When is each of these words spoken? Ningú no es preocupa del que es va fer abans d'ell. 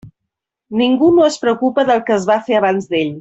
Ningú 0.79 1.11
no 1.17 1.27
es 1.27 1.37
preocupa 1.43 1.87
del 1.91 2.03
que 2.09 2.17
es 2.19 2.25
va 2.31 2.39
fer 2.49 2.57
abans 2.63 2.93
d'ell. 2.95 3.09